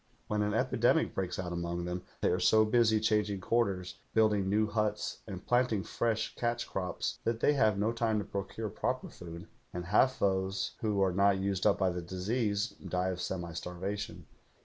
[0.25, 4.65] When an epidemic breaks out among them they are so busy changing quarters, building new
[4.65, 9.45] huts, and planting fresh catch crops that they have no time to procure proper food,
[9.71, 14.25] and half those who are not used up by the disease die of semi starvation.